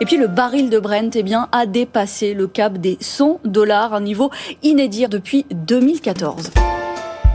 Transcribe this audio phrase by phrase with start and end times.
[0.00, 4.00] Et puis le baril de Brent eh a dépassé le cap des 100 dollars, un
[4.00, 4.30] niveau
[4.62, 6.52] inédit depuis 2014.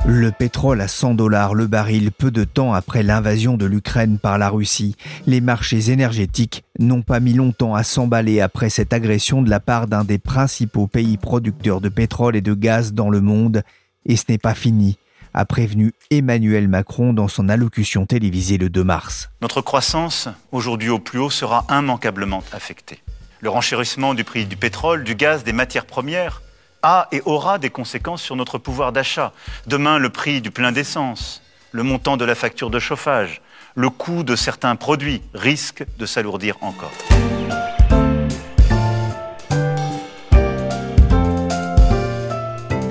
[0.05, 4.38] Le pétrole à 100 dollars le baril peu de temps après l'invasion de l'Ukraine par
[4.38, 4.95] la Russie.
[5.27, 9.88] Les marchés énergétiques n'ont pas mis longtemps à s'emballer après cette agression de la part
[9.88, 13.64] d'un des principaux pays producteurs de pétrole et de gaz dans le monde.
[14.05, 14.98] Et ce n'est pas fini
[15.34, 19.30] a prévenu Emmanuel Macron dans son allocution télévisée le 2 mars.
[19.42, 23.00] Notre croissance, aujourd'hui au plus haut, sera immanquablement affectée.
[23.42, 26.42] Le renchérissement du prix du pétrole, du gaz, des matières premières
[26.81, 29.34] a et aura des conséquences sur notre pouvoir d'achat.
[29.67, 33.42] Demain, le prix du plein d'essence, le montant de la facture de chauffage,
[33.76, 36.92] le coût de certains produits risquent de s'alourdir encore.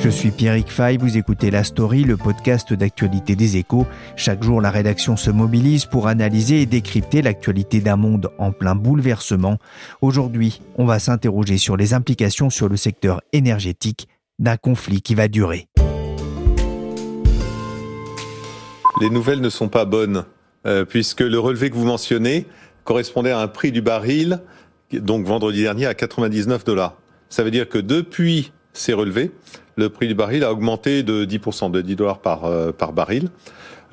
[0.03, 3.86] Je suis Pierrick Fay, vous écoutez La Story, le podcast d'actualité des échos.
[4.17, 8.75] Chaque jour, la rédaction se mobilise pour analyser et décrypter l'actualité d'un monde en plein
[8.75, 9.58] bouleversement.
[10.00, 14.08] Aujourd'hui, on va s'interroger sur les implications sur le secteur énergétique
[14.41, 15.69] d'un conflit qui va durer.
[19.00, 20.25] Les nouvelles ne sont pas bonnes,
[20.67, 22.47] euh, puisque le relevé que vous mentionnez
[22.83, 24.41] correspondait à un prix du baril,
[24.92, 26.97] donc vendredi dernier, à 99 dollars.
[27.28, 29.31] Ça veut dire que depuis ces relevés,
[29.77, 33.29] le prix du baril a augmenté de 10%, de 10 dollars par, euh, par baril.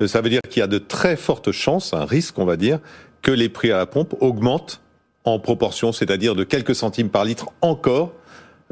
[0.00, 2.56] Euh, ça veut dire qu'il y a de très fortes chances, un risque on va
[2.56, 2.78] dire,
[3.22, 4.80] que les prix à la pompe augmentent
[5.24, 8.12] en proportion, c'est-à-dire de quelques centimes par litre encore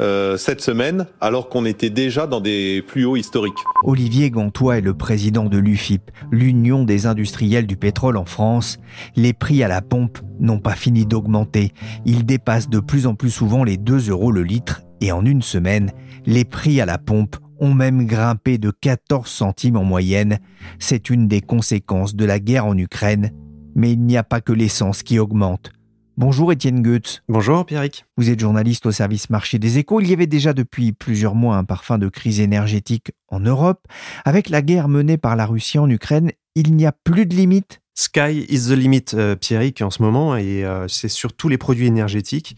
[0.01, 3.59] euh, cette semaine, alors qu'on était déjà dans des plus hauts historiques.
[3.83, 8.79] Olivier Gantois est le président de l'UFIP, l'Union des industriels du pétrole en France.
[9.17, 11.73] Les prix à la pompe n'ont pas fini d'augmenter.
[12.07, 15.43] Ils dépassent de plus en plus souvent les 2 euros le litre et en une
[15.43, 15.93] semaine,
[16.27, 20.39] les prix à la pompe ont même grimpé de 14 centimes en moyenne.
[20.79, 23.33] C'est une des conséquences de la guerre en Ukraine.
[23.75, 25.73] Mais il n'y a pas que l'essence qui augmente.
[26.17, 27.23] Bonjour Étienne Goetz.
[27.29, 28.05] Bonjour Pierrick.
[28.17, 30.01] Vous êtes journaliste au service marché des échos.
[30.01, 33.87] Il y avait déjà depuis plusieurs mois un parfum de crise énergétique en Europe.
[34.25, 37.81] Avec la guerre menée par la Russie en Ukraine, il n'y a plus de limite
[37.99, 41.59] Sky is the limit, euh, Pierrick, en ce moment, et euh, c'est sur tous les
[41.59, 42.57] produits énergétiques.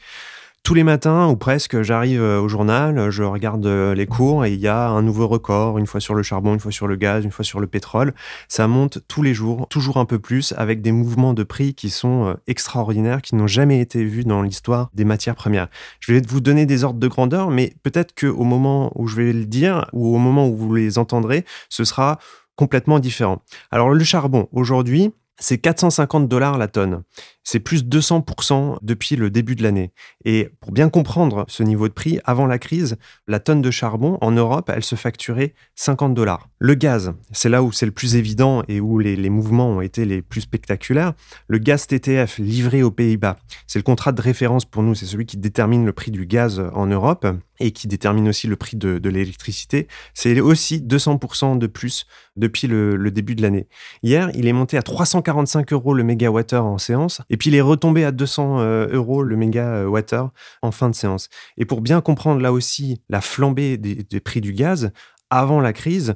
[0.63, 4.53] Tous les matins, ou presque, j'arrive euh, au journal, je regarde euh, les cours et
[4.53, 6.97] il y a un nouveau record, une fois sur le charbon, une fois sur le
[6.97, 8.13] gaz, une fois sur le pétrole.
[8.47, 11.89] Ça monte tous les jours, toujours un peu plus, avec des mouvements de prix qui
[11.89, 15.69] sont euh, extraordinaires, qui n'ont jamais été vus dans l'histoire des matières premières.
[15.99, 19.33] Je vais vous donner des ordres de grandeur, mais peut-être qu'au moment où je vais
[19.33, 22.19] le dire, ou au moment où vous les entendrez, ce sera
[22.55, 23.43] complètement différent.
[23.71, 27.03] Alors le charbon, aujourd'hui, c'est 450 dollars la tonne.
[27.43, 29.93] C'est plus 200% depuis le début de l'année.
[30.25, 32.97] Et pour bien comprendre ce niveau de prix, avant la crise,
[33.27, 36.49] la tonne de charbon en Europe, elle se facturait 50 dollars.
[36.59, 40.05] Le gaz, c'est là où c'est le plus évident et où les, mouvements ont été
[40.05, 41.15] les plus spectaculaires.
[41.49, 45.25] Le gaz TTF livré aux Pays-Bas, c'est le contrat de référence pour nous, c'est celui
[45.25, 47.27] qui détermine le prix du gaz en Europe
[47.61, 49.87] et qui détermine aussi le prix de, l'électricité.
[50.15, 52.07] C'est aussi 200% de plus
[52.41, 53.69] depuis le, début de l'année.
[54.03, 57.61] Hier, il est monté à 345 euros le mégawattheure en séance et puis il est
[57.61, 61.29] retombé à 200 euh, euros le mégawattheure en fin de séance.
[61.57, 64.91] Et pour bien comprendre là aussi la flambée des, prix du gaz,
[65.31, 66.15] avant la crise,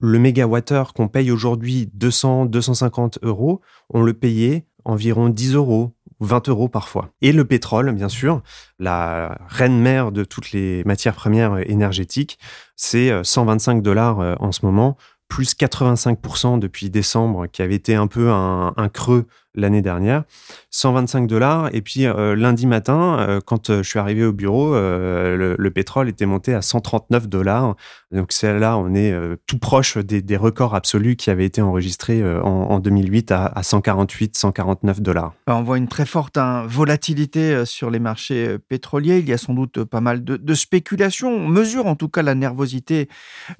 [0.00, 6.48] le mégawattheure qu'on paye aujourd'hui 200, 250 euros, on le payait environ 10 euros, 20
[6.48, 7.10] euros parfois.
[7.20, 8.42] Et le pétrole, bien sûr,
[8.78, 12.38] la reine mère de toutes les matières premières énergétiques,
[12.76, 14.96] c'est 125 euh, dollars euh, en ce moment,
[15.32, 19.24] plus 85% depuis décembre, qui avait été un peu un, creux
[19.54, 20.24] l'année dernière.
[20.70, 21.70] 125 dollars.
[21.74, 26.10] Et puis euh, lundi matin, euh, quand euh, je suis arrivé au bureau, le, pétrole
[26.10, 27.76] était monté à 139 dollars.
[28.10, 29.14] Donc c'est là, on est
[29.46, 35.32] tout proche des, records absolus qui avaient été enregistrés en, 2008 à, 148, 149 dollars.
[35.46, 39.20] On voit une très forte hein, volatilité sur les marchés pétroliers.
[39.20, 41.30] Il y a sans doute pas mal de, de spéculation.
[41.30, 43.08] On mesure en tout cas la nervosité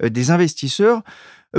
[0.03, 1.01] des investisseurs.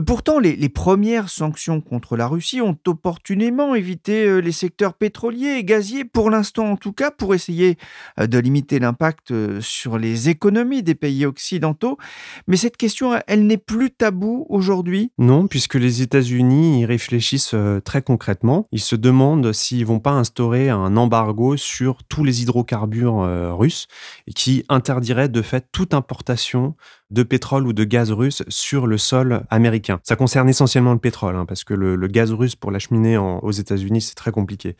[0.00, 5.64] Pourtant, les, premières sanctions contre la Russie ont opportunément évité euh, les secteurs pétroliers et
[5.64, 7.78] gaziers, pour l'instant en tout cas, pour essayer
[8.18, 11.96] euh, de limiter l'impact euh, sur les économies des pays occidentaux.
[12.48, 15.12] Mais cette question, elle n'est plus taboue aujourd'hui?
[15.18, 17.54] Non, puisque les États-Unis y réfléchissent
[17.84, 18.66] très concrètement.
[18.72, 23.86] Ils se demandent s'ils vont pas instaurer un embargo sur tous les hydrocarbures russes
[24.34, 26.74] qui interdirait de fait toute importation
[27.10, 30.00] de pétrole ou de gaz russe sur le sol américain.
[30.02, 34.00] Ça concerne essentiellement le pétrole, hein, parce que le, gaz russe pour l'acheminer aux États-Unis,
[34.00, 34.76] c'est très compliqué.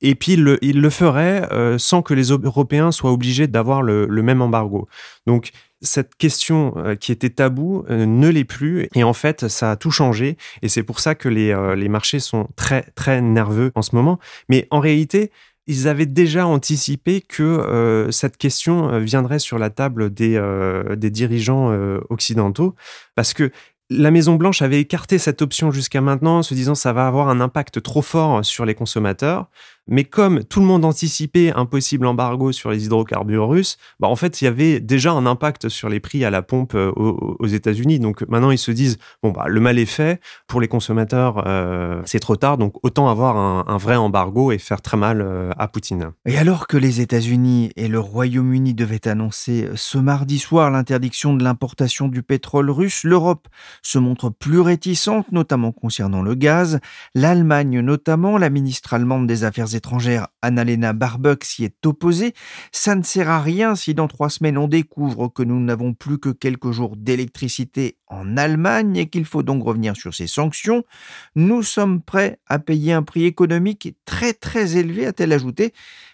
[0.00, 4.42] Et puis, il le, ferait euh, sans que les Européens soient obligés d'avoir le, même
[4.42, 4.86] embargo.
[5.26, 5.50] Donc,
[5.82, 8.88] cette question euh, qui était taboue euh, ne l'est plus.
[8.94, 10.36] Et en fait, ça a tout changé.
[10.62, 14.18] Et c'est pour ça que les, les marchés sont très, très nerveux en ce moment.
[14.48, 15.30] Mais en réalité,
[15.66, 20.96] ils avaient déjà anticipé que euh, cette question euh, viendrait sur la table des, euh,
[20.96, 21.76] des dirigeants
[22.08, 22.74] occidentaux,
[23.14, 23.50] parce que
[23.88, 27.40] la Maison-Blanche avait écarté cette option jusqu'à maintenant, en se disant ça va avoir un
[27.40, 29.48] impact trop fort sur les consommateurs.
[29.88, 34.16] Mais comme tout le monde anticipait un possible embargo sur les hydrocarbures russes, bah en
[34.16, 37.46] fait, il y avait déjà un impact sur les prix à la pompe euh, aux,
[37.46, 38.00] États-Unis.
[38.00, 40.20] Donc maintenant, ils se disent bon, bah, le mal est fait.
[40.48, 42.58] Pour les consommateurs, euh, c'est trop tard.
[42.58, 46.10] Donc autant avoir un, vrai embargo et faire très mal euh, à Poutine.
[46.24, 51.44] Et alors que les États-Unis et le Royaume-Uni devaient annoncer ce mardi soir l'interdiction de
[51.44, 53.46] l'importation du pétrole russe, l'Europe
[53.82, 56.80] se montre plus réticente, notamment concernant le gaz.
[57.14, 59.74] L'Allemagne, notamment, la ministre allemande des Affaires
[60.42, 62.34] Annalena Baerbock s'y est opposée.
[62.72, 66.18] Ça ne sert à rien si dans trois semaines on découvre que nous n'avons plus
[66.18, 70.84] que quelques jours d'électricité en Allemagne et qu'il faut donc revenir sur ces sanctions.
[71.34, 75.72] Nous sommes prêts à payer un prix économique très très élevé, a-t-elle ajouté.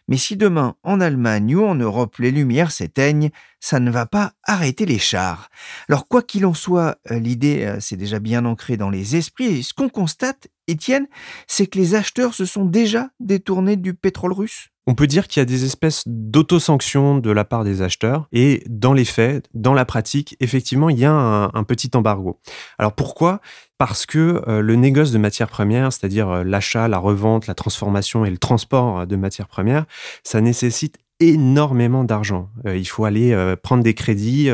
[0.08, 3.30] Mais si demain, en Allemagne ou en Europe, les lumières s'éteignent,
[3.60, 5.48] ça ne va pas arrêter les chars.
[5.88, 9.62] Alors quoi qu'il en soit, euh, l'idée euh, s'est déjà bien ancrée dans les esprits
[9.62, 11.06] ce qu'on constate, Étienne,
[11.46, 14.68] c'est que les acheteurs se sont déjà détournés du pétrole russe.
[14.86, 18.64] On peut dire qu'il y a des espèces d'autosanctions de la part des acheteurs et
[18.68, 22.40] dans les faits, dans la pratique, effectivement, il y a un, petit embargo.
[22.78, 23.40] Alors pourquoi?
[23.78, 28.24] Parce que euh, le négoce de matières premières, c'est-à-dire euh, l'achat, la revente, la transformation
[28.24, 29.84] et le transport de matières premières,
[30.24, 32.50] ça nécessite énormément d'argent.
[32.66, 34.50] Euh, il faut aller prendre des crédits,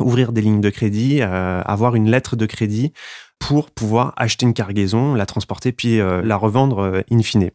[0.00, 2.92] ouvrir des lignes de crédit, avoir une lettre de crédit
[3.38, 7.50] pour pouvoir acheter une cargaison, la transporter puis euh, la revendre euh, in fine.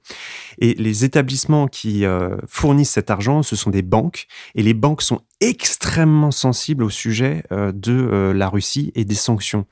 [0.59, 5.01] Et les établissements qui euh, fournissent cet argent, ce sont des banques et les banques
[5.01, 9.65] sont extrêmement sensibles au sujet de la Russie et des sanctions.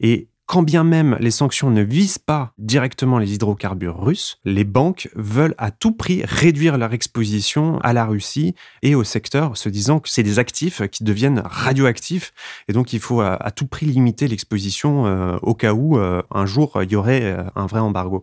[0.00, 5.08] Et quand bien même les sanctions ne visent pas directement les hydrocarbures russes, les banques
[5.14, 9.98] veulent à tout prix réduire leur exposition à la Russie et au secteur, se disant
[9.98, 12.34] que c'est des actifs qui deviennent radioactifs
[12.68, 16.44] et donc il faut à, tout prix limiter l'exposition euh, au cas où euh, un
[16.44, 18.22] jour il y aurait euh, un vrai embargo.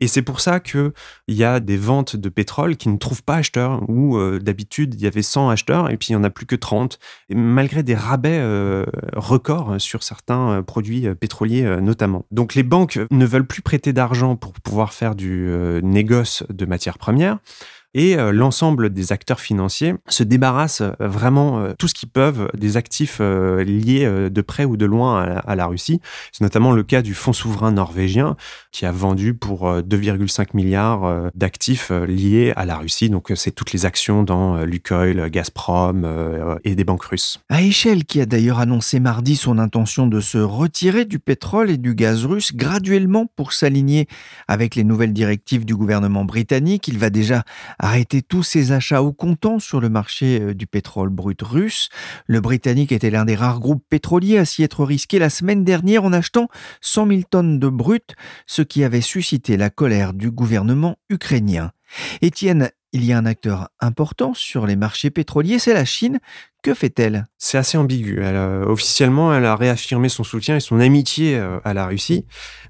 [0.00, 0.92] Et c'est pour ça qu'il
[1.28, 5.00] y a des ventes de pétrole qui ne trouvent pas acheteurs, où euh, d'habitude il
[5.00, 6.98] y avait 100 acheteurs et puis il n'y en a plus que 30,
[7.28, 12.24] et malgré des rabais euh, records sur certains euh, produits pétroliers notamment.
[12.30, 15.50] Donc les banques ne veulent plus prêter d'argent pour pouvoir faire du
[15.82, 17.38] négoce de matières premières
[17.94, 22.50] et euh, l'ensemble des acteurs financiers se débarrassent euh, vraiment euh, tout ce qu'ils peuvent
[22.54, 26.00] des actifs liés de près ou de loin à la, Russie.
[26.32, 28.36] C'est notamment le cas du fonds souverain norvégien
[28.72, 33.10] qui a vendu pour 2,5 milliards d'actifs liés à la Russie.
[33.10, 37.40] Donc c'est toutes les actions dans Lukoil, Gazprom et des banques russes.
[37.50, 41.94] Aishel qui a d'ailleurs annoncé mardi son intention de se retirer du pétrole et du
[41.94, 44.08] gaz russe graduellement pour s'aligner
[44.48, 46.88] avec les nouvelles directives du gouvernement britannique.
[46.88, 47.44] Il va déjà
[47.84, 51.90] arrêter tous ses achats au comptant sur le marché euh, du pétrole brut russe.
[52.26, 56.04] Le Britannique était l'un des rares groupes pétroliers à s'y être risqué la semaine dernière
[56.04, 56.48] en achetant
[56.80, 58.14] 100 000 tonnes de brut,
[58.46, 61.72] ce qui avait suscité la colère du gouvernement ukrainien.
[62.94, 66.20] Il y a un acteur important sur les marchés pétroliers, c'est la Chine,
[66.62, 67.26] que fait-elle?
[67.38, 68.22] C'est assez ambigu.
[68.66, 72.24] officiellement, elle a réaffirmé son soutien et son amitié euh, à la Russie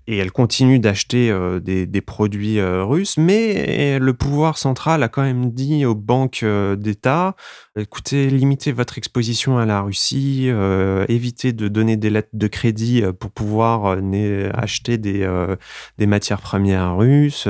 [0.07, 5.23] et elle continue d'acheter euh, des, produits euh, russes, mais le pouvoir central a quand
[5.23, 6.45] même dit aux banques
[6.76, 7.37] d'État,
[7.78, 10.49] écoutez, limitez votre exposition à la Russie,
[11.09, 13.99] évitez de donner des lettres de crédit pour pouvoir
[14.54, 17.47] acheter des matières premières russes.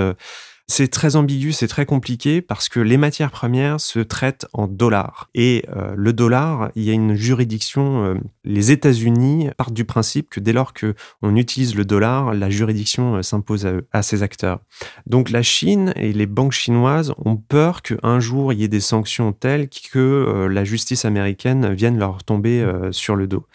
[0.66, 5.28] C'est très ambigu, c'est très compliqué parce que les matières premières se traitent en dollars.
[5.34, 8.02] Et euh, le dollar, il y a une juridiction.
[8.02, 12.48] Euh, les États-Unis partent du principe que dès lors que on utilise le dollar, la
[12.48, 14.60] juridiction euh, s'impose à, ces acteurs.
[15.06, 18.80] Donc la Chine et les banques chinoises ont peur qu'un jour il y ait des
[18.80, 23.46] sanctions telles que la justice américaine vienne leur tomber sur le dos.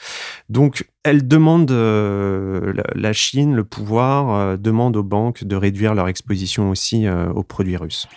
[0.49, 7.07] Donc Elle demande, la Chine, le pouvoir, demande aux banques de réduire leur exposition aussi
[7.09, 8.07] aux produits russes.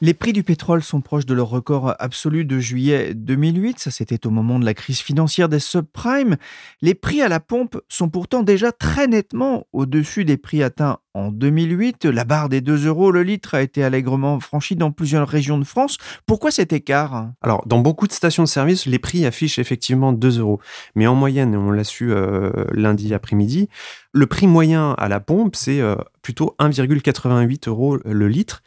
[0.00, 3.80] Les prix du pétrole sont proches de leur record absolu de juillet 2008.
[3.80, 6.36] Ça, c'était au moment de la crise financière des subprimes.
[6.82, 11.32] Les prix à la pompe sont pourtant déjà très nettement au-dessus des prix atteints en
[11.32, 12.04] 2008.
[12.04, 15.64] La barre des 2 euros le litre a été allègrement franchie dans plusieurs régions de
[15.64, 15.98] France.
[16.26, 17.32] Pourquoi cet écart?
[17.42, 20.60] Alors, dans beaucoup de stations de service, les prix affichent effectivement 2 euros.
[20.94, 23.68] Mais en moyenne, on l'a su euh, lundi après-midi,
[24.12, 28.62] le prix moyen à la pompe, c'est euh, plutôt 1,88 euros le litre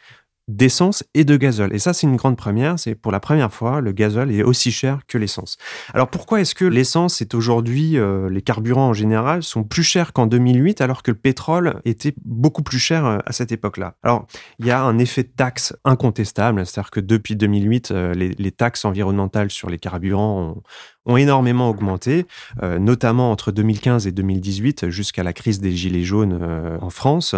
[0.56, 1.74] d'essence et de gazole.
[1.74, 2.78] Et ça, c'est une grande première.
[2.78, 5.56] C'est pour la première fois, le gazole est aussi cher que l'essence.
[5.94, 10.12] Alors pourquoi est-ce que l'essence est aujourd'hui, euh, les carburants en général, sont plus chers
[10.12, 13.94] qu'en 2008 alors que le pétrole était beaucoup plus cher euh, à cette époque-là?
[14.02, 14.26] Alors,
[14.58, 16.66] il y a un effet de taxe incontestable.
[16.66, 20.62] C'est-à-dire que depuis 2008, euh, les, les, taxes environnementales sur les carburants
[21.06, 22.26] ont, énormément augmenté,
[22.62, 26.38] notamment entre 2015 et 2018, jusqu'à la crise des Gilets jaunes
[26.80, 27.34] en France.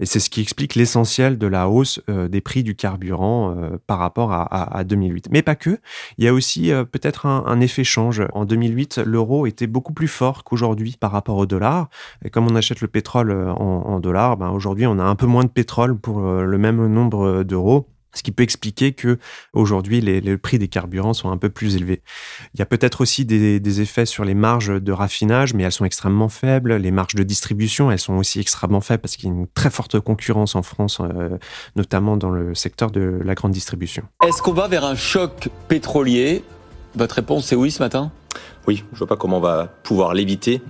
[0.00, 3.98] Et c'est ce qui explique l'essentiel de la hausse euh, des prix du carburant par
[3.98, 5.28] rapport à, 2008.
[5.30, 5.78] Mais pas que.
[6.18, 8.22] Il y a aussi peut-être un, effet change.
[8.32, 11.88] En 2008, l'euro était beaucoup plus fort qu'aujourd'hui par rapport au dollar.
[12.24, 15.44] Et comme on achète le pétrole en, dollars, ben aujourd'hui, on a un peu moins
[15.44, 17.88] de pétrole pour le même nombre d'euros.
[18.18, 19.18] Ce qui peut expliquer que
[19.52, 22.02] aujourd'hui les, prix des carburants sont un peu plus élevés.
[22.52, 25.84] Il y a peut-être aussi des, effets sur les marges de raffinage, mais elles sont
[25.84, 26.74] extrêmement faibles.
[26.74, 29.70] Les marges de distribution, elles sont aussi extrêmement faibles parce qu'il y a une très
[29.70, 31.38] forte concurrence en France, euh,
[31.76, 34.02] notamment dans le secteur de la grande distribution.
[34.26, 36.42] Est-ce qu'on va vers un choc pétrolier?
[36.96, 38.10] Votre réponse est oui ce matin?
[38.66, 40.60] Oui, je vois pas comment on va pouvoir l'éviter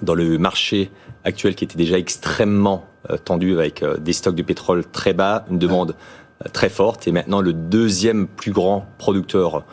[0.00, 0.90] dans le marché
[1.24, 5.44] actuel qui était déjà extrêmement euh, tendu avec euh, des stocks de pétrole très bas,
[5.50, 5.96] une demande
[6.52, 9.64] très forte et maintenant le deuxième plus grand producteur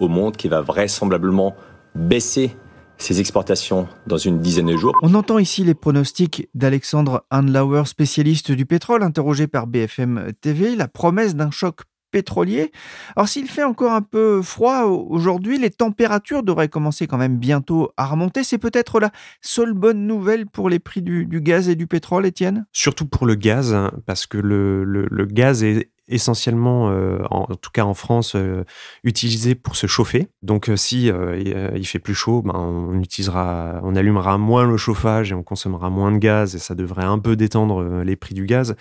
[0.00, 1.54] au monde qui va vraisemblablement
[1.94, 2.56] baisser
[2.98, 4.94] ses exportations dans une dizaine de jours.
[5.02, 10.88] On entend ici les pronostics d'Alexandre Hanlauer, spécialiste du pétrole, interrogé par BFM TV, la
[10.88, 12.72] promesse d'un choc pétrolier.
[13.14, 17.90] Alors s'il fait encore un peu froid aujourd'hui, les températures devraient commencer quand même bientôt
[17.98, 18.44] à remonter.
[18.44, 19.10] C'est peut-être la
[19.42, 22.64] seule bonne nouvelle pour les prix du, gaz et du pétrole, Étienne?
[22.72, 27.70] Surtout pour le gaz, hein, parce que le, le gaz est essentiellement, euh, en, tout
[27.70, 28.64] cas en France, euh,
[29.04, 30.28] utilisé pour se chauffer.
[30.42, 35.32] Donc euh, si il fait plus chaud, ben, on utilisera, on allumera moins le chauffage
[35.32, 38.46] et on consommera moins de gaz et ça devrait un peu détendre les prix du
[38.46, 38.76] gaz.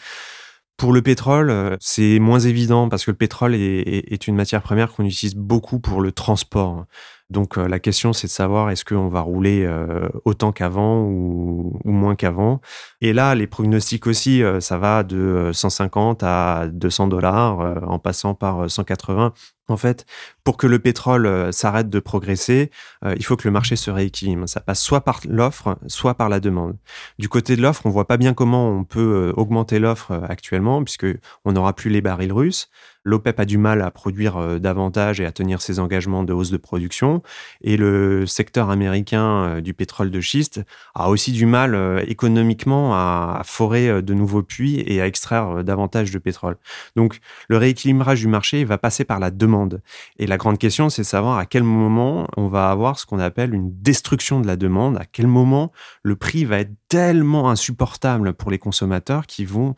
[0.77, 5.05] Pour le pétrole, c'est moins évident parce que le pétrole est une matière première qu'on
[5.05, 6.85] utilise beaucoup pour le transport.
[7.31, 11.79] Donc euh, la question, c'est de savoir est-ce qu'on va rouler euh, autant qu'avant ou,
[11.83, 12.61] moins qu'avant?
[13.01, 18.35] Et là, les pronostics aussi, euh, ça va de 150 à 200 dollars en passant
[18.35, 19.33] par 180.
[19.67, 20.05] En fait,
[20.45, 22.71] pour que le pétrole s'arrête de progresser,
[23.03, 24.47] il faut que le marché se rééquilibre.
[24.47, 26.77] Ça passe soit par l'offre, soit par la demande.
[27.19, 31.07] Du côté de l'offre, on voit pas bien comment on peut augmenter l'offre actuellement, puisque
[31.43, 32.69] on n'aura plus les barils russes.
[33.05, 36.49] L'OPEP a du mal à produire euh, davantage et à tenir ses engagements de hausse
[36.49, 37.21] de production.
[37.61, 40.61] Et le secteur américain euh, du pétrole de schiste
[40.95, 46.09] a aussi du mal euh, économiquement à forer de nouveaux puits et à extraire davantage
[46.09, 46.57] de pétrole.
[46.95, 49.81] Donc le rééquilibrage du marché va passer par la demande.
[50.17, 53.19] Et la grande question, c'est de savoir à quel moment on va avoir ce qu'on
[53.19, 55.71] appelle une destruction de la demande, à quel moment
[56.03, 59.75] le prix va être tellement insupportable pour les consommateurs qui vont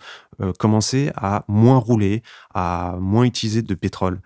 [0.57, 2.23] commencer à moins rouler,
[2.53, 4.19] à moins utiliser de pétrole.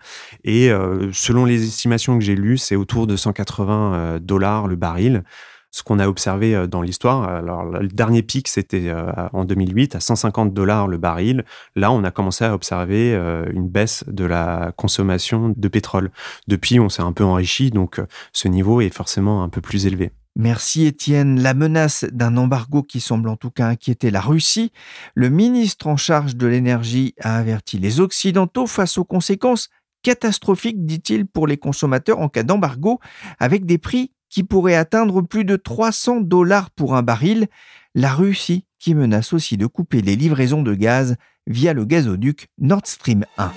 [0.44, 4.76] Et euh, selon les estimations que j'ai lues, c'est autour de 180 euh, dollars le
[4.76, 5.24] baril
[5.72, 7.24] ce qu'on a observé euh, dans l'histoire.
[7.24, 8.92] Alors, le dernier pic, c'était
[9.32, 11.44] en 2008 à 150 dollars le baril.
[11.74, 13.12] Là, on a commencé à observer
[13.52, 16.10] une baisse de la consommation de pétrole.
[16.46, 18.00] Depuis, on s'est un peu enrichi, donc
[18.32, 20.12] ce niveau est forcément un peu plus élevé.
[20.34, 21.40] Merci Étienne.
[21.42, 24.72] La menace d'un embargo qui semble en tout cas inquiéter la Russie,
[25.14, 29.68] le ministre en charge de l'énergie a averti les Occidentaux face aux conséquences
[30.02, 32.98] catastrophiques, dit-il, pour les consommateurs en cas d'embargo,
[33.38, 37.48] avec des prix qui pourraient atteindre plus de 300 dollars pour un baril.
[37.94, 42.86] La Russie qui menace aussi de couper les livraisons de gaz via le gazoduc Nord
[42.86, 43.52] Stream 1.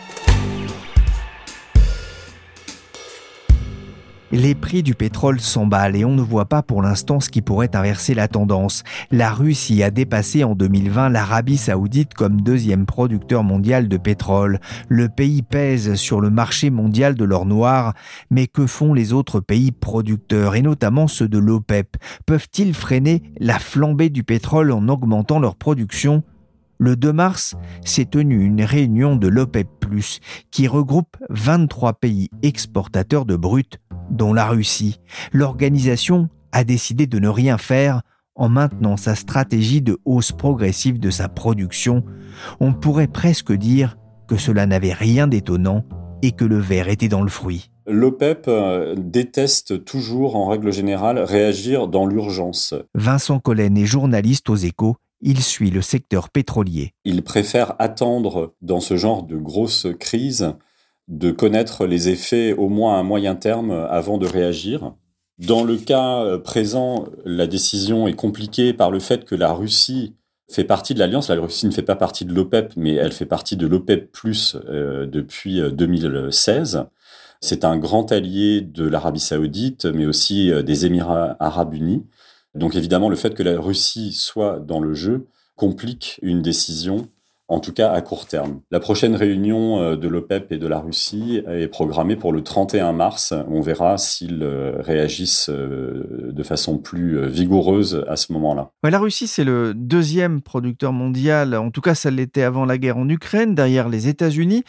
[4.38, 7.74] Les prix du pétrole s'emballent et on ne voit pas pour l'instant ce qui pourrait
[7.74, 8.84] inverser la tendance.
[9.10, 14.60] La Russie a dépassé en 2020 l'Arabie saoudite comme deuxième producteur mondial de pétrole.
[14.90, 17.94] Le pays pèse sur le marché mondial de l'or noir,
[18.30, 23.58] mais que font les autres pays producteurs et notamment ceux de l'OPEP Peuvent-ils freiner la
[23.58, 26.24] flambée du pétrole en augmentant leur production?
[26.78, 29.68] Le 2 mars s'est tenue une réunion de l'OPEP+,
[30.52, 33.80] qui regroupe 23 pays exportateurs de brut,
[34.10, 35.00] dont la Russie.
[35.32, 38.02] L'organisation a décidé de ne rien faire
[38.36, 42.04] en maintenant sa stratégie de hausse progressive de sa production.
[42.60, 45.86] On pourrait presque dire que cela n'avait rien d'étonnant
[46.22, 47.72] et que le verre était dans le fruit.
[47.88, 52.74] L'OPEP euh, déteste toujours, en règle générale, réagir dans l'urgence.
[52.96, 54.96] Vincent Collen est journaliste aux échos.
[55.28, 56.94] Il suit le secteur pétrolier.
[57.04, 60.54] Il préfère attendre, dans ce genre de grosse crise,
[61.08, 64.94] de connaître les effets au moins à moyen terme avant de réagir.
[65.40, 70.14] Dans le cas euh, présent, la décision est compliquée par le fait que la Russie
[70.48, 71.32] fait partie de l'alliance.
[71.32, 74.56] La Russie ne fait pas partie de l'OPEP, mais elle fait partie de l'OPEP plus
[74.70, 76.76] euh, depuis 2016.
[76.76, 76.84] Euh,
[77.42, 82.06] C'est un grand allié de l'Arabie saoudite, mais aussi des Émirats arabes unis.
[82.56, 87.10] Donc évidemment, le fait que la Russie soit dans le jeu complique une décision
[87.48, 88.62] en tout cas à court terme.
[88.72, 92.92] La prochaine réunion euh, de l'OPEP et de la Russie est programmée pour le 31
[92.94, 93.34] mars.
[93.50, 98.72] On verra s'ils euh, réagissent euh, de façon plus vigoureuse à ce moment-là.
[98.84, 102.98] la Russie, c'est le deuxième producteur mondial, en tout cas ça l'était avant la guerre
[102.98, 104.64] en Ukraine, derrière les États-Unis.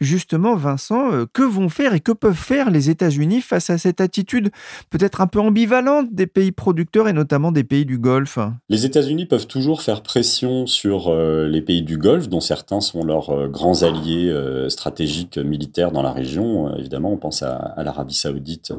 [0.00, 4.50] Justement, Vincent, que vont faire et que peuvent faire les États-Unis face à cette attitude
[4.90, 8.38] peut-être un peu ambivalente des pays producteurs et notamment des pays du Golfe?
[8.68, 13.30] Les États-Unis peuvent toujours faire pression sur les pays du Golfe dont certains sont leurs
[13.30, 16.68] euh, grands alliés euh, stratégiques militaires dans la région.
[16.68, 18.72] Euh, évidemment, on pense à l'Arabie saoudite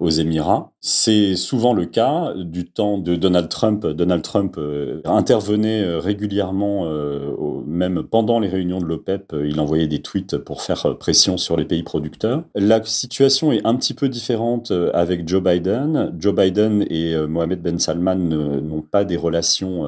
[0.00, 0.72] aux Émirats.
[0.80, 3.86] C'est souvent le cas du temps de Donald Trump.
[3.86, 7.34] Donald Trump euh, intervenait euh, régulièrement, euh,
[7.66, 11.66] même pendant les réunions de l'OPEP, il envoyait des tweets pour faire pression sur les
[11.66, 12.44] pays producteurs.
[12.54, 16.14] La situation est un petit peu différente avec Joe Biden.
[16.18, 19.84] Joe Biden et Mohamed Ben Salman n'ont pas des relations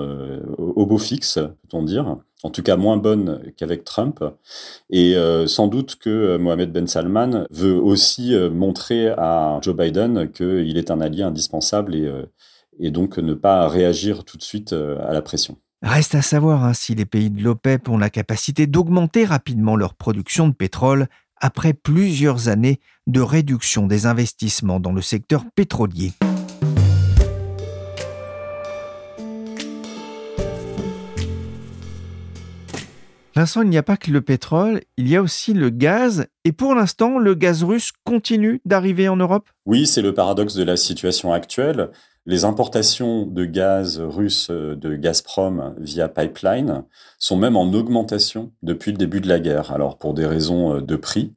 [0.58, 4.24] au beau fixe, peut-on dire en tout cas moins bonne qu'avec Trump.
[4.90, 9.76] Et euh, sans doute que euh, Mohamed Ben Salman veut aussi euh, montrer à Joe
[9.76, 15.12] Biden qu'il est un allié indispensable et, donc ne pas réagir tout de suite à
[15.12, 15.56] la pression.
[15.82, 19.94] Reste à savoir hein, si les pays de l'OPEP ont la capacité d'augmenter rapidement leur
[19.94, 21.06] production de pétrole
[21.40, 26.12] après plusieurs années de réduction des investissements dans le secteur pétrolier.
[33.34, 36.26] Vincent, il n'y a pas que le pétrole, il y a aussi le gaz.
[36.44, 39.48] Et pour l'instant, le gaz russe continue d'arriver en Europe?
[39.64, 41.88] Oui, c'est le paradoxe de la situation actuelle.
[42.26, 46.84] Les importations de gaz russe de Gazprom via pipeline
[47.18, 49.72] sont même en augmentation depuis le début de la guerre.
[49.72, 51.32] Alors pour des raisons de prix,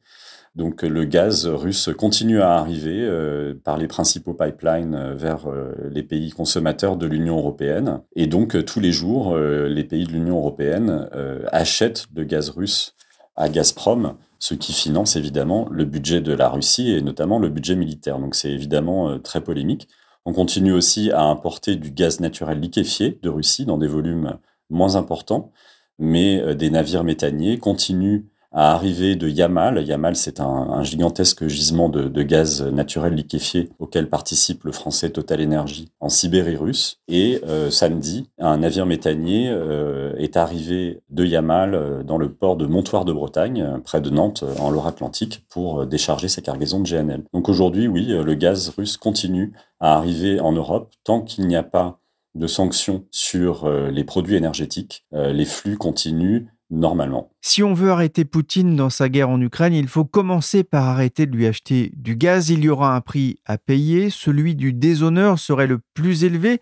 [0.56, 5.74] donc le gaz russe continue à arriver euh, par les principaux pipelines euh, vers euh,
[5.92, 8.00] les pays consommateurs de l'Union européenne.
[8.16, 11.10] Et donc tous les jours, les pays de l'Union européenne
[11.52, 12.96] achètent de gaz russe
[13.36, 17.76] à Gazprom, ce qui finance évidemment le budget de la Russie et notamment le budget
[17.76, 18.20] militaire.
[18.20, 19.90] Donc c'est évidemment très polémique.
[20.26, 24.38] On continue aussi à importer du gaz naturel liquéfié de Russie dans des volumes
[24.70, 25.52] moins importants,
[26.00, 28.24] mais des navires méthaniers continuent
[28.56, 29.86] à arriver de Yamal.
[29.86, 35.92] Yamal, c'est un, gigantesque gisement de, gaz naturel liquéfié auquel participe le français Total Energy
[36.00, 37.00] en Sibérie russe.
[37.10, 42.56] Et euh, samedi, un navire méthanier euh, est arrivé de Yamal euh, dans le port
[42.56, 47.26] de Montoire de Bretagne, près de Nantes, en Loire-Atlantique, pour décharger sa cargaison de GNL.
[47.34, 51.64] Donc aujourd'hui, oui, le gaz russe continue à arriver en Europe tant qu'il n'y a
[51.64, 52.00] pas
[52.36, 55.06] de sanctions sur les produits énergétiques.
[55.12, 57.30] les flux continuent normalement.
[57.48, 61.28] Si on veut arrêter Poutine dans sa guerre en Ukraine, il faut commencer par arrêter
[61.28, 62.50] de lui acheter du gaz.
[62.50, 64.10] Il y aura un prix à payer.
[64.10, 66.60] Celui du déshonneur serait le plus élevé.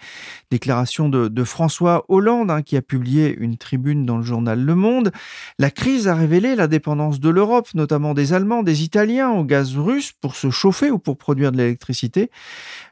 [0.51, 5.13] Déclaration de, François Hollande, hein, qui a publié une tribune dans le journal Le Monde.
[5.57, 9.77] La crise a révélé la dépendance de l'Europe, notamment des Allemands, des Italiens, au gaz
[9.77, 12.29] russe pour se chauffer ou pour produire de l'électricité.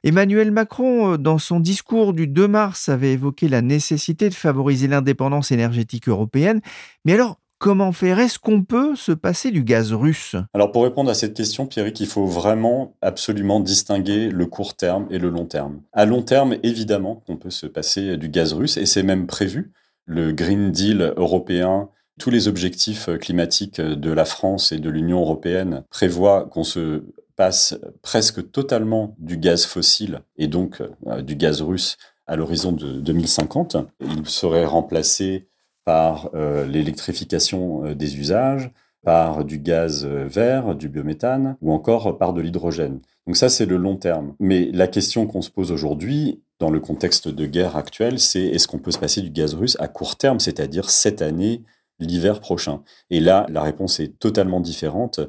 [0.06, 4.88] Emmanuel Macron, euh, dans son discours du 2 mars, avait évoqué la nécessité de favoriser
[4.88, 6.62] l'indépendance énergétique européenne.
[7.04, 8.17] Mais alors, Comment faire?
[8.17, 10.36] Est-ce qu'on peut se passer du gaz russe?
[10.56, 15.06] Alors pour répondre à cette question, Pierrick, il faut vraiment absolument distinguer le court terme
[15.12, 15.84] et le long terme.
[15.93, 19.74] À long terme, évidemment, on peut se passer du gaz russe et c'est même prévu.
[20.06, 25.84] Le Green Deal européen, tous les objectifs climatiques de la France et de l'Union européenne
[25.91, 27.04] prévoient qu'on se
[27.36, 32.93] passe presque totalement du gaz fossile et donc euh, du gaz russe à l'horizon de
[32.93, 33.78] 2050.
[34.00, 35.51] Il serait remplacé
[35.86, 38.72] par euh, l'électrification euh, des usages,
[39.04, 43.02] par du gaz euh, vert, du biométhane, ou encore par de l'hydrogène.
[43.28, 44.36] Donc ça, c'est le long terme.
[44.39, 48.67] Mais la question qu'on se pose aujourd'hui, dans le contexte de guerre actuelle, c'est est-ce
[48.67, 51.63] qu'on peut se passer du gaz russe à court terme, c'est-à-dire cette année,
[52.00, 52.84] l'hiver prochain?
[53.10, 55.20] Et là, la réponse est totalement différente.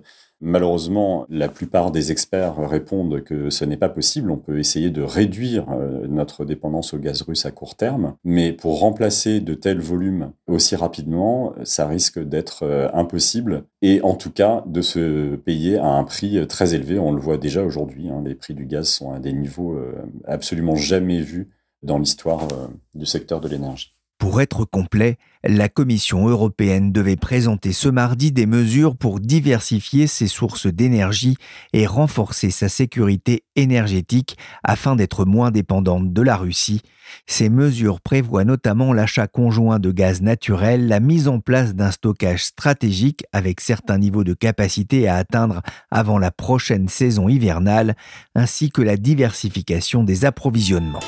[0.45, 4.29] Malheureusement, la plupart des experts répondent que ce n'est pas possible.
[4.29, 8.53] On peut essayer de réduire euh, notre dépendance au gaz russe à court terme, mais
[8.53, 14.33] pour remplacer de tels volumes aussi rapidement, ça risque d'être euh, impossible et en tout
[14.33, 16.99] cas de se payer à un prix très élevé.
[16.99, 18.21] On le voit déjà aujourd'hui, hein.
[18.25, 21.51] les prix du gaz sont à des niveaux euh, absolument jamais vus
[21.85, 22.49] dans l'histoire
[22.95, 23.95] du secteur de l'énergie.
[24.23, 30.29] Pour être complet, la Commission européenne devait présenter ce mardi des mesures pour diversifier ses
[30.29, 31.37] sources d'énergie
[31.73, 36.83] et renforcer sa sécurité énergétique afin d'être moins dépendante de la Russie.
[37.27, 42.45] Ces mesures prévoient notamment l'achat conjoint de gaz naturel, la mise en place d'un stockage
[42.45, 47.97] stratégique avec certains niveaux de capacité à atteindre avant la prochaine saison hivernale,
[48.37, 51.01] ainsi que la diversification des approvisionnements.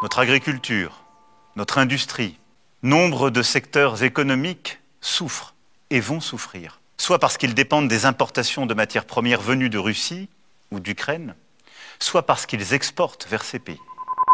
[0.00, 1.02] Notre agriculture,
[1.56, 2.38] notre industrie,
[2.82, 5.54] nombre de secteurs économiques souffrent
[5.90, 10.28] et vont souffrir, soit parce qu'ils dépendent des importations de matières premières venues de Russie
[10.70, 11.34] ou d'Ukraine,
[11.98, 13.80] soit parce qu'ils exportent vers ces pays.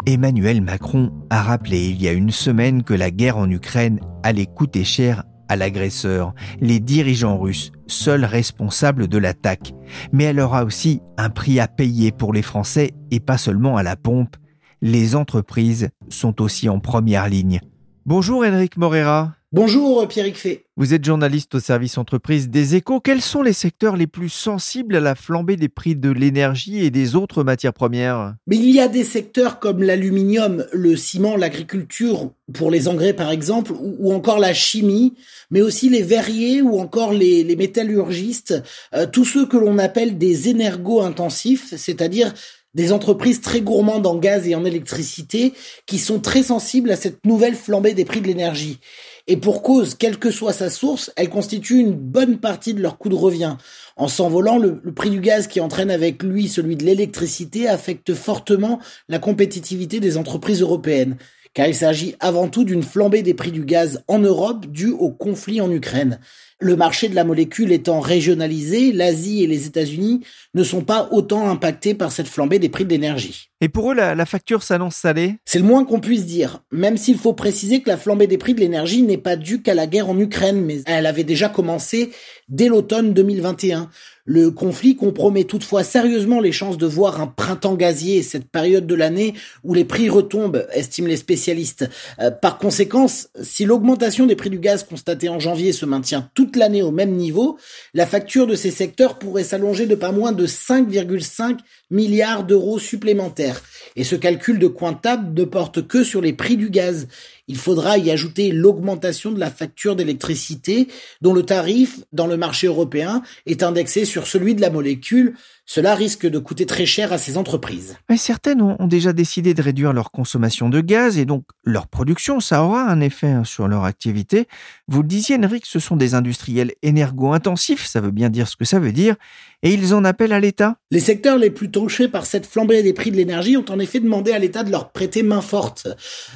[0.05, 4.45] Emmanuel Macron a rappelé il y a une semaine que la guerre en Ukraine allait
[4.45, 9.73] coûter cher à l'agresseur, les dirigeants russes, seuls responsables de l'attaque.
[10.11, 13.83] Mais elle aura aussi un prix à payer pour les Français et pas seulement à
[13.83, 14.35] la pompe
[14.81, 17.61] les entreprises sont aussi en première ligne.
[18.05, 19.35] Bonjour Enric Morera.
[19.51, 20.65] Bonjour Pierrick Fay.
[20.75, 22.99] Vous êtes journaliste au service entreprise des échos.
[22.99, 26.91] Quels sont les secteurs les plus sensibles à la flambée des prix de l'énergie et
[26.91, 28.35] des autres matières premières?
[28.47, 33.31] Mais il y a des secteurs comme l'aluminium, le ciment, l'agriculture, pour les engrais par
[33.31, 35.13] exemple, ou, encore la chimie,
[35.49, 38.61] mais aussi les verriers ou encore les, métallurgistes,
[38.93, 42.33] euh, tous ceux que l'on appelle des énergo-intensifs, c'est-à-dire
[42.75, 45.53] des entreprises très gourmandes en gaz et en électricité
[45.87, 48.79] qui sont très sensibles à cette nouvelle flambée des prix de l'énergie.
[49.27, 52.99] Et pour cause, quelle que soit sa source, elle constitue une bonne partie de leur
[52.99, 53.55] coût de revient.
[53.95, 58.13] En s'envolant, le, le, prix du gaz qui entraîne avec lui celui de l'électricité affecte
[58.13, 61.17] fortement la compétitivité des entreprises européennes,
[61.55, 65.09] car il s'agit avant tout d'une flambée des prix du gaz en Europe due au
[65.09, 66.19] conflit en Ukraine.
[66.59, 70.21] Le marché de la molécule étant régionalisé, l'Asie et les États-Unis
[70.53, 73.49] ne sont pas autant impactés par cette flambée des prix de l'énergie.
[73.61, 77.17] Et pour eux, la, facture s'annonce salée C'est le moins qu'on puisse dire, même s'il
[77.17, 80.09] faut préciser que la flambée des prix de l'énergie n'est pas due qu'à la guerre
[80.09, 82.11] en Ukraine, mais elle avait déjà commencé
[82.47, 83.89] dès l'automne 2021.
[84.27, 88.95] Le conflit compromet toutefois sérieusement les chances de voir un printemps gazier, cette période de
[88.95, 91.87] l'année où les prix retombent, estiment les spécialistes.
[92.19, 96.55] Euh, par conséquent, si l'augmentation des prix du gaz constatée en janvier se maintient toute
[96.55, 97.59] l'année au même niveau,
[97.93, 101.59] la facture de ces secteurs pourrait s'allonger de pas moins de 5,5
[101.91, 103.61] milliards d'euros supplémentaires.
[103.95, 107.07] Et ce calcul de comptable ne porte que sur les prix du gaz.
[107.47, 110.87] Il faudra y ajouter l'augmentation de la facture d'électricité,
[111.21, 115.95] dont le tarif dans le marché européen est indexé sur celui de la molécule, cela
[115.95, 117.97] risque de coûter très cher à ces entreprises.
[118.09, 122.39] Mais certaines ont déjà décidé de réduire leur consommation de gaz et donc leur production.
[122.39, 124.47] Ça aura un effet hein, sur leur activité.
[124.87, 128.65] Vous le disiez, Enric, ce sont des industriels énergo-intensifs, ça veut bien dire ce que
[128.65, 129.15] ça veut dire,
[129.63, 130.77] et ils en appellent à l'État.
[130.91, 133.99] Les secteurs les plus touchés par cette flambée des prix de l'énergie ont en effet
[133.99, 135.87] demandé à l'État de leur prêter main forte,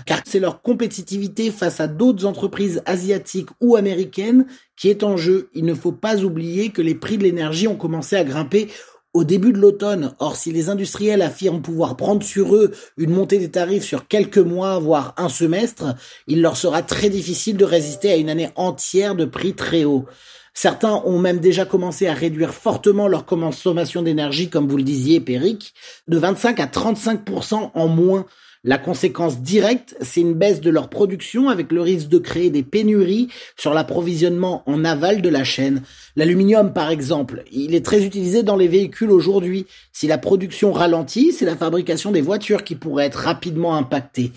[0.07, 5.49] car c'est leur compétitivité face à d'autres entreprises asiatiques ou américaines qui est en jeu.
[5.53, 8.69] Il ne faut pas oublier que les prix de l'énergie ont commencé à grimper
[9.13, 10.13] au début de l'automne.
[10.19, 14.37] Or, si les industriels affirment pouvoir prendre sur eux une montée des tarifs sur quelques
[14.37, 15.95] mois, voire un semestre,
[16.27, 20.05] il leur sera très difficile de résister à une année entière de prix très hauts.
[20.53, 25.21] Certains ont même déjà commencé à réduire fortement leur consommation d'énergie, comme vous le disiez,
[25.21, 25.73] Péric,
[26.07, 28.25] de 25 à 35% en moins
[28.65, 32.63] la conséquence directe, c'est une baisse de leur production avec le risque de créer des
[32.63, 35.81] pénuries sur l'approvisionnement en aval de la chaîne.
[36.17, 39.65] L'aluminium, par exemple, il est très utilisé dans les véhicules aujourd'hui.
[39.93, 44.33] Si la production ralentit, c'est la fabrication des voitures qui pourrait être rapidement impactée.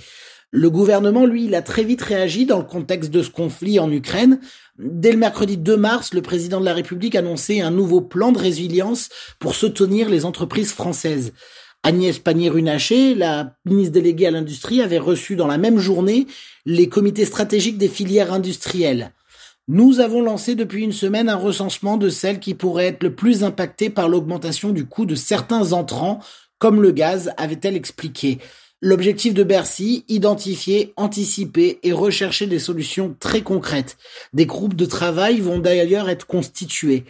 [0.53, 3.91] Le gouvernement, lui, il a très vite réagi dans le contexte de ce conflit en
[3.91, 4.39] Ukraine.
[4.79, 8.39] Dès le mercredi 2 mars, le président de la République annonçait un nouveau plan de
[8.39, 9.09] résilience
[9.41, 11.33] pour soutenir les entreprises françaises.
[11.85, 16.29] Agnès Pannier-Runacher, la ministre déléguée à l'industrie, avait reçu dans la même journée
[16.65, 19.13] les comités stratégiques des filières industrielles.
[19.67, 23.43] Nous avons lancé depuis une semaine un recensement de celles qui pourraient être le plus
[23.43, 26.21] impactées par l'augmentation du coût de certains entrants,
[26.59, 28.39] comme le gaz, avait-elle expliqué.
[28.81, 33.97] L'objectif de Bercy, identifier, anticiper et rechercher des solutions très concrètes.
[34.33, 37.05] Des groupes de travail vont d'ailleurs être constitués.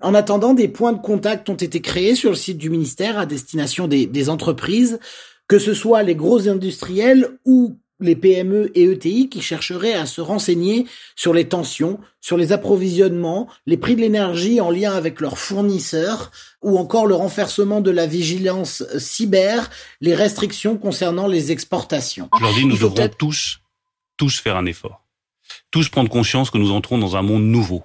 [0.00, 3.26] En attendant, des points de contact ont été créés sur le site du ministère à
[3.26, 4.98] destination des, entreprises.
[5.46, 10.20] que ce soit les gros industriels ou les PME et ETI qui chercheraient à se
[10.20, 15.38] renseigner sur les tensions, sur les approvisionnements, les prix de l'énergie en lien avec leurs
[15.38, 22.28] fournisseurs, ou encore le renversement de la vigilance cyber, les restrictions concernant les exportations.
[22.36, 23.60] Je leur dis, nous devrons tous,
[24.16, 25.02] tous faire un effort.
[25.70, 27.84] Tous prendre conscience que nous entrons dans un monde nouveau.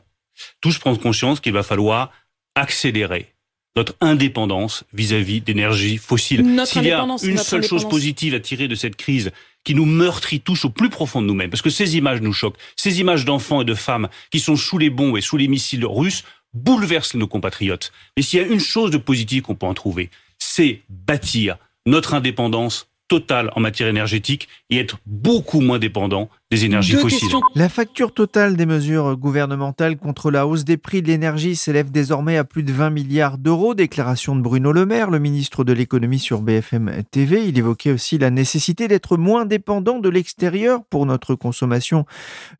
[0.61, 2.11] Tous prendre conscience qu'il va falloir
[2.55, 3.33] accélérer
[3.75, 6.39] notre indépendance vis-à-vis d'énergie fossile.
[6.65, 9.31] S'il y a une seule chose positive à tirer de cette crise
[9.63, 12.57] qui nous meurtrit tous au plus profond de nous-mêmes, parce que ces images nous choquent,
[12.75, 15.85] ces images d'enfants et de femmes qui sont sous les bombes et sous les missiles
[15.85, 16.23] russes
[16.53, 17.91] bouleversent nos compatriotes.
[18.15, 22.13] Et s'il y a une chose de positive qu'on peut en trouver, c'est bâtir notre
[22.13, 27.29] indépendance totale en matière énergétique et être beaucoup moins dépendant des énergies fossiles.
[27.53, 32.37] La facture totale des mesures gouvernementales contre la hausse des prix de l'énergie s'élève désormais
[32.37, 33.75] à plus de 20 milliards d'euros.
[33.75, 37.45] Déclaration de Bruno Le Maire, le ministre de l'économie sur BFM TV.
[37.45, 42.05] Il évoquait aussi la nécessité d'être moins dépendant de l'extérieur pour notre consommation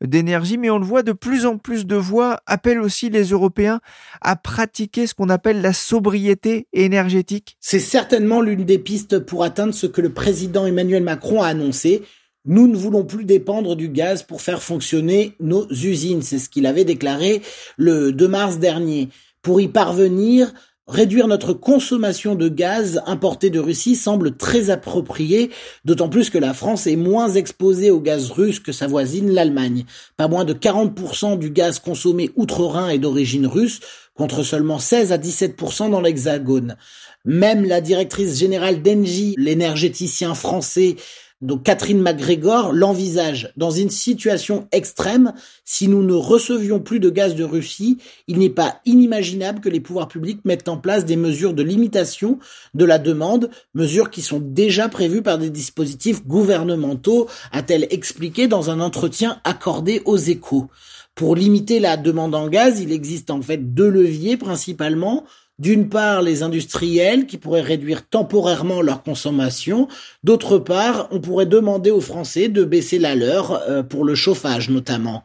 [0.00, 0.56] d'énergie.
[0.56, 3.80] Mais on le voit, de plus en plus de voix appellent aussi les Européens
[4.20, 7.56] à pratiquer ce qu'on appelle la sobriété énergétique.
[7.58, 12.02] C'est certainement l'une des pistes pour atteindre ce que le président Emmanuel Macron a annoncé
[12.46, 16.22] nous ne voulons plus dépendre du gaz pour faire fonctionner nos usines.
[16.22, 17.42] C'est ce qu'il avait déclaré
[17.76, 19.08] le 2 mars dernier.
[19.42, 20.52] Pour y parvenir,
[20.86, 25.50] réduire notre consommation de gaz importé de Russie semble très approprié,
[25.84, 29.84] d'autant plus que la France est moins exposée au gaz russe que sa voisine l'Allemagne.
[30.16, 33.80] Pas moins de 40% du gaz consommé outre-Rhin est d'origine russe,
[34.14, 36.76] contre seulement 16 à 17% dans l'Hexagone.
[37.24, 40.96] Même la directrice générale d'Engie, l'énergéticien français
[41.40, 43.52] donc Catherine McGregor l'envisage.
[43.56, 45.32] Dans une situation extrême,
[45.64, 49.80] si nous ne recevions plus de gaz de Russie, il n'est pas inimaginable que les
[49.80, 52.38] pouvoirs publics mettent en place des mesures de limitation
[52.74, 58.68] de la demande, mesures qui sont déjà prévues par des dispositifs gouvernementaux, a-t-elle expliqué dans
[58.68, 60.68] un entretien accordé aux échos.
[61.14, 65.24] Pour limiter la demande en gaz, il existe en fait deux leviers principalement.
[65.60, 69.88] D'une part, les industriels qui pourraient réduire temporairement leur consommation.
[70.24, 74.70] D'autre part, on pourrait demander aux Français de baisser la leur euh, pour le chauffage
[74.70, 75.22] notamment.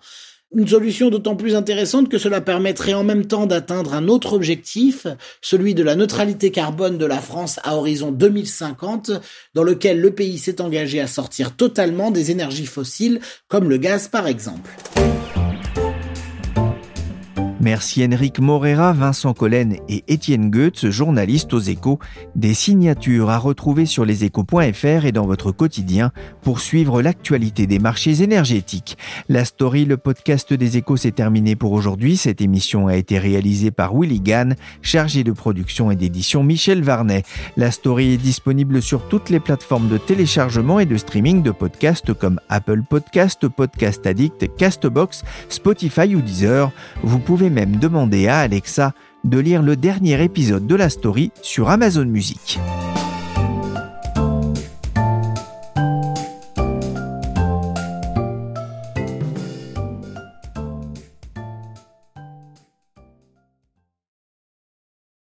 [0.54, 5.08] Une solution d'autant plus intéressante que cela permettrait en même temps d'atteindre un autre objectif,
[5.42, 9.12] celui de la neutralité carbone de la France à horizon 2050,
[9.54, 14.10] dans lequel le pays s'est engagé à sortir totalement des énergies fossiles, comme le gaz
[14.10, 14.70] par exemple.
[17.66, 21.98] Merci Enrique Morera, Vincent Collen et Étienne Goetz, journalistes aux échos.
[22.36, 26.12] Des signatures à retrouver sur leséchos.fr et dans votre quotidien
[26.44, 29.00] pour suivre l'actualité des marchés énergétiques.
[29.30, 32.18] La story, le podcast des échos, s'est terminé pour aujourd'hui.
[32.18, 37.24] Cette émission a été réalisée par Willy Gann, chargé de production et d'édition Michel Varnet.
[37.58, 42.14] La story est disponible sur toutes les plateformes de téléchargement et de streaming de podcasts
[42.14, 46.72] comme Apple Podcast, Podcast Addict, Castbox, Spotify ou Deezer.
[47.02, 51.70] Vous pouvez même demander à Alexa de lire le dernier épisode de la story sur
[51.70, 52.60] Amazon Music.